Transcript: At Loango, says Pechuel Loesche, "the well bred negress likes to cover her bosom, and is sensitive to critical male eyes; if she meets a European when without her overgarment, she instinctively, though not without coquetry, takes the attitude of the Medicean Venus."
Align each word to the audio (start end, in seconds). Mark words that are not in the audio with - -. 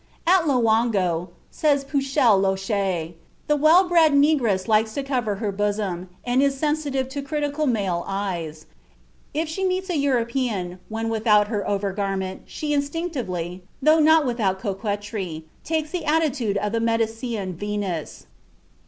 At 0.25 0.47
Loango, 0.47 1.29
says 1.51 1.83
Pechuel 1.85 2.39
Loesche, 2.41 3.13
"the 3.45 3.55
well 3.55 3.87
bred 3.87 4.13
negress 4.13 4.67
likes 4.67 4.95
to 4.95 5.03
cover 5.03 5.35
her 5.35 5.51
bosom, 5.51 6.09
and 6.25 6.41
is 6.41 6.57
sensitive 6.57 7.07
to 7.09 7.21
critical 7.21 7.67
male 7.67 8.03
eyes; 8.07 8.65
if 9.35 9.47
she 9.47 9.63
meets 9.63 9.91
a 9.91 9.97
European 9.99 10.79
when 10.89 11.07
without 11.09 11.49
her 11.49 11.63
overgarment, 11.69 12.39
she 12.47 12.73
instinctively, 12.73 13.61
though 13.79 13.99
not 13.99 14.25
without 14.25 14.57
coquetry, 14.59 15.45
takes 15.63 15.91
the 15.91 16.03
attitude 16.05 16.57
of 16.57 16.71
the 16.71 16.79
Medicean 16.79 17.53
Venus." 17.53 18.25